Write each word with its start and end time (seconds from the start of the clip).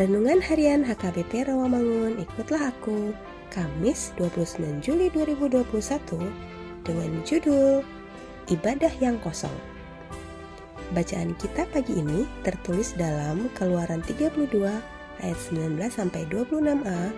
Renungan 0.00 0.40
Harian 0.40 0.80
HKBP 0.80 1.52
Rawamangun, 1.52 2.24
ikutlah 2.24 2.72
aku. 2.72 3.12
Kamis 3.52 4.16
29 4.16 4.80
Juli 4.80 5.12
2021 5.12 5.60
dengan 6.88 7.20
judul 7.28 7.84
Ibadah 8.48 8.88
yang 8.96 9.20
Kosong. 9.20 9.52
Bacaan 10.96 11.36
kita 11.36 11.68
pagi 11.68 12.00
ini 12.00 12.24
tertulis 12.40 12.96
dalam 12.96 13.52
Keluaran 13.52 14.00
32 14.00 14.48
ayat 15.20 15.38
19 15.52 15.76
sampai 15.92 16.24
26a 16.32 17.12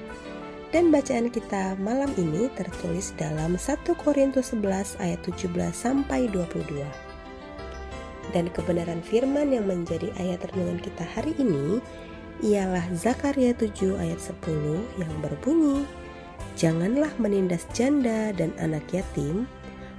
dan 0.75 0.91
bacaan 0.91 1.31
kita 1.31 1.79
malam 1.79 2.11
ini 2.19 2.51
tertulis 2.59 3.15
dalam 3.15 3.55
1 3.55 3.79
Korintus 3.95 4.51
11 4.59 4.99
ayat 4.99 5.23
17 5.23 5.55
sampai 5.71 6.27
22. 6.35 6.83
Dan 8.35 8.51
kebenaran 8.51 9.07
firman 9.07 9.55
yang 9.55 9.71
menjadi 9.71 10.11
ayat 10.19 10.51
renungan 10.51 10.83
kita 10.83 11.07
hari 11.07 11.31
ini 11.39 11.79
ialah 12.43 12.85
Zakaria 12.93 13.55
7 13.55 13.97
ayat 14.03 14.19
10 14.19 14.99
yang 14.99 15.13
berbunyi, 15.23 15.87
Janganlah 16.53 17.09
menindas 17.17 17.65
janda 17.73 18.29
dan 18.37 18.53
anak 18.61 18.85
yatim, 18.93 19.49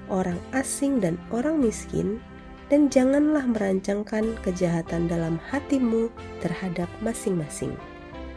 orang 0.05 0.37
asing 0.53 1.01
dan 1.01 1.17
orang 1.33 1.57
miskin, 1.57 2.21
dan 2.69 2.93
janganlah 2.93 3.41
merancangkan 3.49 4.37
kejahatan 4.45 5.09
dalam 5.09 5.41
hatimu 5.49 6.13
terhadap 6.45 6.85
masing-masing. 7.01 7.73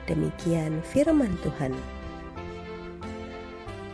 Demikian 0.08 0.80
firman 0.86 1.34
Tuhan. 1.44 1.76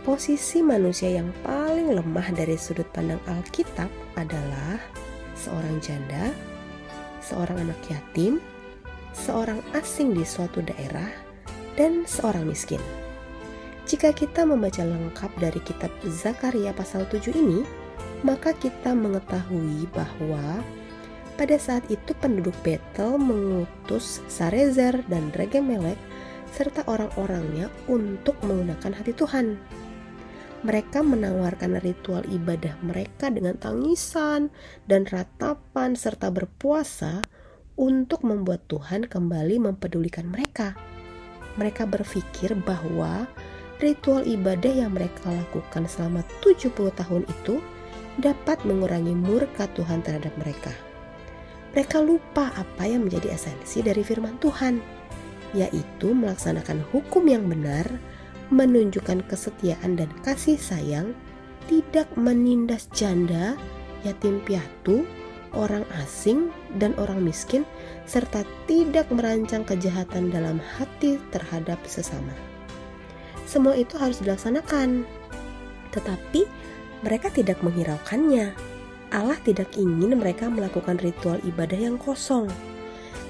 Posisi 0.02 0.62
manusia 0.62 1.14
yang 1.14 1.30
paling 1.46 1.94
lemah 1.94 2.34
dari 2.34 2.58
sudut 2.58 2.86
pandang 2.90 3.22
Alkitab 3.26 3.86
adalah 4.18 4.78
seorang 5.38 5.78
janda, 5.78 6.34
seorang 7.22 7.70
anak 7.70 7.78
yatim, 7.86 8.42
seorang 9.12 9.60
asing 9.76 10.16
di 10.16 10.24
suatu 10.24 10.64
daerah, 10.64 11.08
dan 11.76 12.04
seorang 12.04 12.44
miskin. 12.44 12.80
Jika 13.88 14.14
kita 14.14 14.46
membaca 14.46 14.84
lengkap 14.84 15.30
dari 15.40 15.60
kitab 15.64 15.90
Zakaria 16.06 16.72
pasal 16.72 17.04
7 17.08 17.32
ini, 17.34 17.66
maka 18.22 18.54
kita 18.54 18.94
mengetahui 18.94 19.90
bahwa 19.90 20.62
pada 21.34 21.56
saat 21.58 21.82
itu 21.90 22.14
penduduk 22.22 22.54
Betel 22.62 23.18
mengutus 23.18 24.22
Sarezer 24.30 25.02
dan 25.10 25.34
Regemelek 25.34 25.98
serta 26.52 26.84
orang-orangnya 26.86 27.72
untuk 27.88 28.36
menggunakan 28.44 28.92
hati 28.92 29.16
Tuhan. 29.16 29.56
Mereka 30.62 31.02
menawarkan 31.02 31.82
ritual 31.82 32.22
ibadah 32.30 32.78
mereka 32.86 33.34
dengan 33.34 33.58
tangisan 33.58 34.54
dan 34.86 35.02
ratapan 35.10 35.98
serta 35.98 36.30
berpuasa 36.30 37.18
untuk 37.76 38.26
membuat 38.26 38.64
Tuhan 38.68 39.08
kembali 39.08 39.58
mempedulikan 39.62 40.28
mereka. 40.28 40.76
Mereka 41.56 41.88
berpikir 41.88 42.56
bahwa 42.64 43.28
ritual 43.82 44.24
ibadah 44.24 44.72
yang 44.72 44.94
mereka 44.94 45.28
lakukan 45.28 45.84
selama 45.90 46.24
70 46.40 46.72
tahun 46.94 47.22
itu 47.28 47.60
dapat 48.20 48.60
mengurangi 48.68 49.16
murka 49.16 49.68
Tuhan 49.72 50.04
terhadap 50.04 50.32
mereka. 50.36 50.72
Mereka 51.72 52.04
lupa 52.04 52.52
apa 52.52 52.84
yang 52.84 53.08
menjadi 53.08 53.32
esensi 53.32 53.80
dari 53.80 54.04
firman 54.04 54.36
Tuhan, 54.36 54.76
yaitu 55.56 56.12
melaksanakan 56.12 56.84
hukum 56.92 57.24
yang 57.24 57.48
benar, 57.48 57.88
menunjukkan 58.52 59.24
kesetiaan 59.24 59.96
dan 59.96 60.12
kasih 60.20 60.60
sayang, 60.60 61.16
tidak 61.72 62.12
menindas 62.20 62.92
janda, 62.92 63.56
yatim 64.04 64.44
piatu, 64.44 65.08
orang 65.52 65.84
asing 66.04 66.52
dan 66.76 66.96
orang 66.96 67.20
miskin, 67.22 67.64
serta 68.04 68.44
tidak 68.66 69.08
merancang 69.12 69.64
kejahatan 69.64 70.32
dalam 70.32 70.58
hati 70.58 71.20
terhadap 71.32 71.78
sesama. 71.88 72.32
Semua 73.44 73.76
itu 73.76 74.00
harus 74.00 74.20
dilaksanakan, 74.24 75.04
tetapi 75.92 76.48
mereka 77.04 77.28
tidak 77.28 77.60
menghiraukannya. 77.60 78.54
Allah 79.12 79.36
tidak 79.44 79.76
ingin 79.76 80.16
mereka 80.16 80.48
melakukan 80.48 80.96
ritual 81.04 81.36
ibadah 81.44 81.76
yang 81.76 82.00
kosong. 82.00 82.48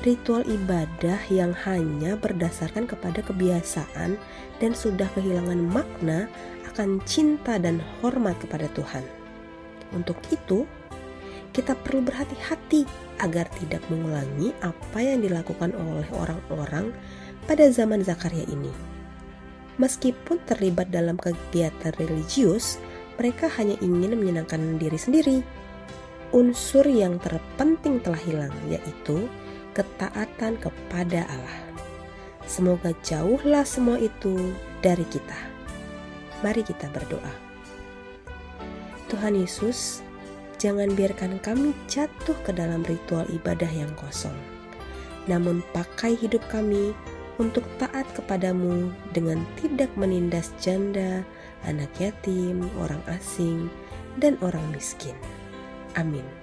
Ritual 0.07 0.47
ibadah 0.47 1.19
yang 1.31 1.51
hanya 1.67 2.15
berdasarkan 2.19 2.87
kepada 2.87 3.23
kebiasaan 3.23 4.15
dan 4.63 4.73
sudah 4.75 5.11
kehilangan 5.15 5.59
makna 5.59 6.31
akan 6.71 7.03
cinta 7.03 7.59
dan 7.59 7.83
hormat 7.99 8.39
kepada 8.39 8.71
Tuhan. 8.75 9.03
Untuk 9.93 10.19
itu, 10.31 10.67
kita 11.53 11.77
perlu 11.77 12.01
berhati-hati 12.05 12.89
agar 13.21 13.47
tidak 13.61 13.85
mengulangi 13.93 14.57
apa 14.65 14.99
yang 14.99 15.21
dilakukan 15.21 15.77
oleh 15.77 16.09
orang-orang 16.17 16.91
pada 17.45 17.69
zaman 17.69 18.01
Zakaria 18.01 18.45
ini. 18.49 18.73
Meskipun 19.81 20.41
terlibat 20.45 20.93
dalam 20.93 21.17
kegiatan 21.17 21.93
religius, 21.97 22.77
mereka 23.17 23.49
hanya 23.57 23.77
ingin 23.81 24.17
menyenangkan 24.17 24.77
diri 24.77 24.99
sendiri. 24.99 25.39
Unsur 26.33 26.89
yang 26.89 27.21
terpenting 27.21 28.01
telah 28.01 28.21
hilang, 28.25 28.55
yaitu 28.69 29.29
ketaatan 29.77 30.57
kepada 30.61 31.29
Allah. 31.29 31.61
Semoga 32.49 32.93
jauhlah 33.05 33.65
semua 33.65 34.01
itu 34.01 34.53
dari 34.85 35.05
kita. 35.09 35.37
Mari 36.41 36.65
kita 36.65 36.89
berdoa. 36.91 37.33
Tuhan 39.09 39.37
Yesus, 39.37 40.01
Jangan 40.63 40.95
biarkan 40.95 41.43
kami 41.43 41.75
jatuh 41.91 42.39
ke 42.47 42.55
dalam 42.55 42.87
ritual 42.87 43.27
ibadah 43.35 43.67
yang 43.67 43.91
kosong. 43.99 44.39
Namun 45.27 45.59
pakai 45.75 46.15
hidup 46.15 46.39
kami 46.55 46.95
untuk 47.43 47.67
taat 47.83 48.07
kepadamu 48.15 48.95
dengan 49.11 49.43
tidak 49.59 49.91
menindas 49.99 50.55
janda, 50.63 51.27
anak 51.67 51.91
yatim, 51.99 52.71
orang 52.79 53.03
asing, 53.11 53.67
dan 54.23 54.39
orang 54.39 54.63
miskin. 54.71 55.19
Amin. 55.99 56.42